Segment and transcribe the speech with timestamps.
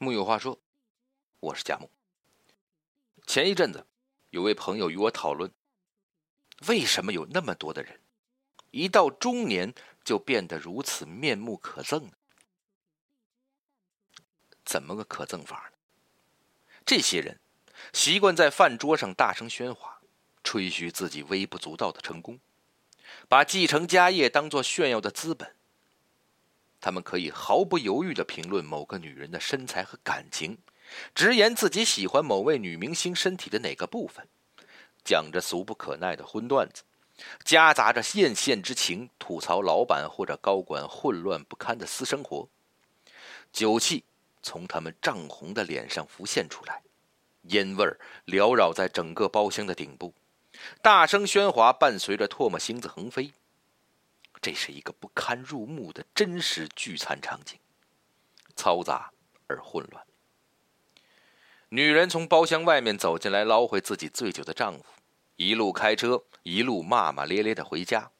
[0.00, 0.60] 木有话说，
[1.40, 1.90] 我是贾木。
[3.26, 3.84] 前一阵子，
[4.30, 5.52] 有位朋友与我讨论，
[6.68, 8.00] 为什么有那么多的人，
[8.70, 9.74] 一到中年
[10.04, 12.12] 就变得如此面目可憎呢？
[14.64, 15.78] 怎么个可憎法呢？
[16.86, 17.40] 这些人
[17.92, 20.00] 习惯在饭桌上大声喧哗，
[20.44, 22.38] 吹嘘自己微不足道的成功，
[23.28, 25.56] 把继承家业当作炫耀的资本。
[26.80, 30.58] 他们可以毫不犹豫的评论某个女人的身材和感情，
[31.14, 34.26] 直言自己喜欢某位女明星身体的哪个部分，
[35.04, 36.84] 讲着俗不可耐的荤段子，
[37.44, 42.48] 夹杂着艳羡之情，吐槽老板或者高管混乱不堪的私生活。
[43.52, 44.04] 酒气
[44.42, 46.82] 从他们涨红的脸上浮现出来，
[47.42, 50.14] 烟味儿缭绕在整个包厢的顶部，
[50.80, 53.32] 大声喧哗伴随着唾沫星子横飞。
[54.40, 57.58] 这是一个不堪入目的真实聚餐场景，
[58.56, 59.10] 嘈杂
[59.46, 60.04] 而混乱。
[61.70, 64.84] 女人从包厢外面走进来，捞回自己醉酒的丈夫，
[65.36, 68.10] 一路开车，一路骂骂咧咧的回家。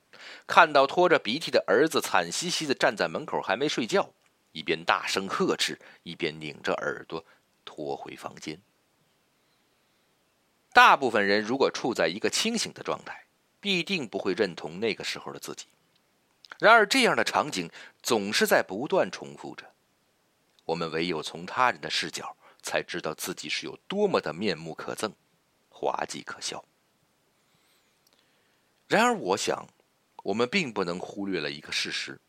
[0.47, 4.11] 看到拖着鼻涕的儿子惨兮兮的站在门口还没睡觉，
[4.53, 7.25] 一边大声呵斥，一边拧着耳朵
[7.65, 8.61] 拖回房间。
[10.73, 13.25] 大部分人如果处在一个清醒的状态，
[13.61, 15.67] 必定不会认同那个时候的自己。
[16.59, 17.71] 然而，这样的场景
[18.03, 19.73] 总是在不断重复着。
[20.65, 25.13] 我们唯有从他人的视角，才知道自己是有多么的面目可憎、
[25.69, 26.65] 滑稽可笑。
[28.89, 29.69] 然而，我想，
[30.25, 32.21] 我们并不能忽略了一个事实。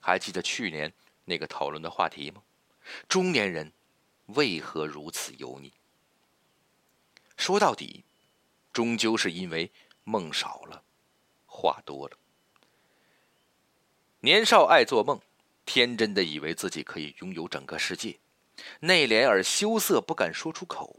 [0.00, 0.92] 还记得去年
[1.24, 2.42] 那个讨论的话题吗？
[3.08, 3.72] 中年人
[4.26, 5.72] 为何如此油腻？
[7.36, 8.04] 说到底，
[8.72, 9.70] 终究是因为
[10.02, 10.82] 梦少了。
[11.54, 12.16] 话多了，
[14.20, 15.20] 年少爱做梦，
[15.66, 18.18] 天真的以为自己可以拥有整个世界，
[18.80, 20.96] 内敛而羞涩，不敢说出口。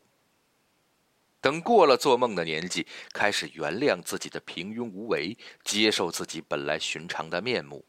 [1.41, 7.83] 等过了做梦的年纪，开始原谅自己的平庸无为，接受自己本来寻常的面目，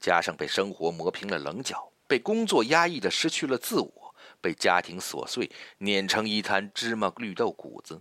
[0.00, 8.00] 加上被生活磨平了棱角，被工作压抑的失去了自我，被家庭琐碎碾成一滩芝麻绿豆谷子，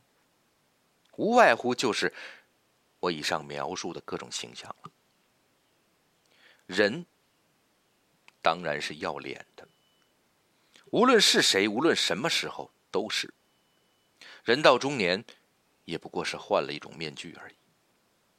[1.18, 2.12] 无外乎就是。
[3.08, 4.92] 我以上描述的各种形象了。
[6.66, 7.06] 人
[8.42, 9.68] 当然是要脸的，
[10.92, 13.34] 无论是谁，无论什么时候，都是。
[14.44, 15.24] 人到中年，
[15.86, 17.56] 也不过是换了一种面具而已，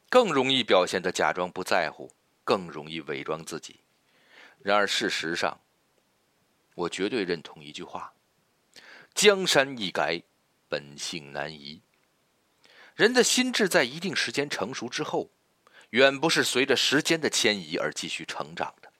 [0.07, 2.11] 更容易表现的假装不在乎，
[2.43, 3.79] 更容易伪装自己。
[4.61, 5.59] 然而事实上，
[6.75, 8.13] 我绝对认同一句话：
[9.15, 10.21] 江山易改，
[10.67, 11.81] 本性难移。
[12.99, 15.31] 人的心智在一定时间成熟之后，
[15.91, 18.91] 远不是随着时间的迁移而继续成长的。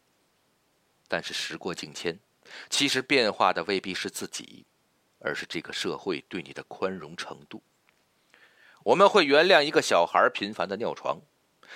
[1.09, 2.17] 但是时过境迁，
[2.69, 4.65] 其实变化的未必是自己，
[5.19, 7.61] 而是这个社会对你的宽容程度。
[8.83, 11.19] 我们会原谅一个小孩频繁的尿床，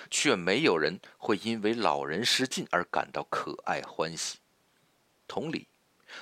[0.09, 4.37] 却没有人会因为老人失禁而感到可爱欢喜。
[5.27, 5.67] 同理，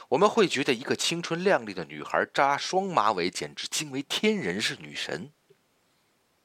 [0.10, 5.32] 我们会觉得一个青春靓丽的女孩扎双马尾简直惊为天人，是女神。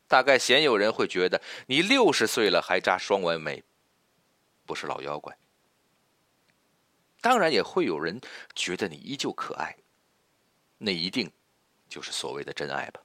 [0.09, 3.63] 大概鲜有人会觉得你六十岁了还扎双纹眉，
[4.65, 5.37] 不是老妖怪。
[7.21, 8.21] 当然也会有人
[8.55, 9.77] 觉得你依旧可爱，
[10.79, 11.33] 那一定
[11.89, 13.01] 就是所谓的真爱吧。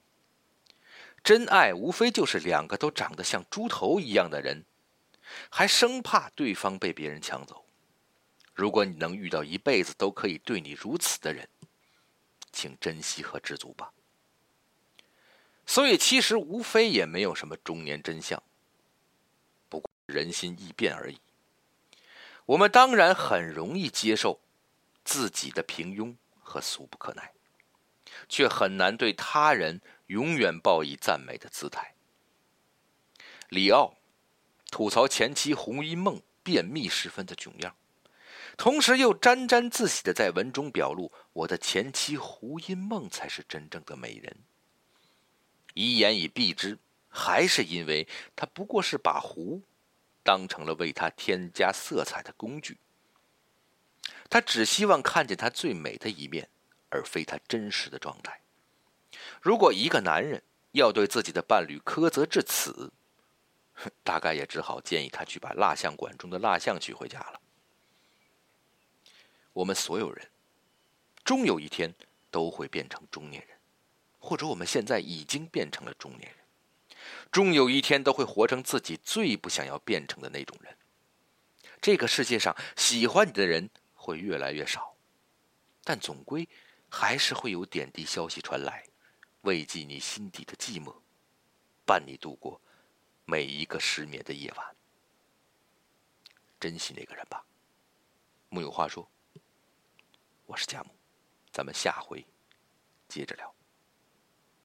[1.24, 4.64] 真爱无非就是两个都长得像猪头一样的人，
[5.50, 7.64] 还生怕对方被别人抢走。
[8.54, 11.48] 如果你能遇到一辈子都可以对你如此的人，
[12.52, 13.92] 请珍惜和知足吧。
[15.72, 18.42] 所以，其实无非也没有什么中年真相，
[19.70, 21.18] 不过人心易变而已。
[22.44, 24.38] 我们当然很容易接受
[25.02, 27.32] 自己的平庸和俗不可耐，
[28.28, 31.94] 却很难对他人永远报以赞美的姿态。
[33.48, 33.94] 里奥
[34.70, 37.74] 吐槽前妻胡因梦便秘十分的囧样，
[38.58, 44.36] 同时又沾沾自喜的在文中表露：“我的前妻胡因梦才是真正的美人。”
[45.82, 48.06] 一言以蔽之，还是因为
[48.36, 49.60] 他不过是把湖
[50.22, 52.78] 当成了为他添加色彩的工具。
[54.30, 56.48] 他只希望看见他最美的一面，
[56.88, 58.40] 而非他真实的状态。
[59.40, 62.92] 如果一个男人要对自己的伴侣苛责至此，
[64.04, 67.40] 大概也只好建议他去把蜡像馆中的蜡像取回家了。
[69.52, 70.30] 我们所有人，
[71.24, 71.92] 终有一天
[72.30, 73.58] 都会变成中年人。
[74.22, 76.96] 或者我们现在已经变成了中年人，
[77.32, 80.78] 终有一天都会活成自己最不想要变成的那种人。
[81.80, 84.94] 这个世界上喜欢你的人会越来越少，
[85.82, 86.48] 但总归
[86.88, 88.84] 还是会有点滴消息传来，
[89.40, 90.94] 慰藉你心底的寂寞，
[91.84, 92.60] 伴你度过
[93.24, 94.76] 每一个失眠的夜晚。
[96.60, 97.44] 珍惜那个人吧。
[98.50, 99.10] 木有话说，
[100.46, 100.90] 我是佳木，
[101.50, 102.24] 咱们下回
[103.08, 103.52] 接着聊。